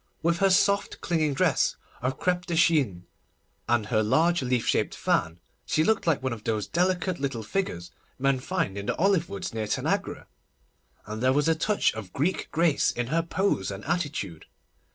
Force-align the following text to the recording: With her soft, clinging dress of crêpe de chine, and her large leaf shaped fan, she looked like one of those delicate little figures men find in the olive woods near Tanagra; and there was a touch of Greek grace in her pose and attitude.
With 0.23 0.39
her 0.39 0.49
soft, 0.49 0.99
clinging 0.99 1.35
dress 1.35 1.75
of 2.01 2.17
crêpe 2.17 2.45
de 2.47 2.55
chine, 2.55 3.05
and 3.69 3.85
her 3.85 4.01
large 4.01 4.41
leaf 4.41 4.65
shaped 4.65 4.95
fan, 4.95 5.39
she 5.63 5.83
looked 5.83 6.07
like 6.07 6.23
one 6.23 6.33
of 6.33 6.43
those 6.43 6.65
delicate 6.65 7.19
little 7.19 7.43
figures 7.43 7.91
men 8.17 8.39
find 8.39 8.79
in 8.79 8.87
the 8.87 8.95
olive 8.97 9.29
woods 9.29 9.53
near 9.53 9.67
Tanagra; 9.67 10.25
and 11.05 11.21
there 11.21 11.33
was 11.33 11.47
a 11.47 11.53
touch 11.53 11.93
of 11.93 12.13
Greek 12.13 12.49
grace 12.49 12.89
in 12.91 13.07
her 13.13 13.21
pose 13.21 13.69
and 13.69 13.85
attitude. 13.85 14.47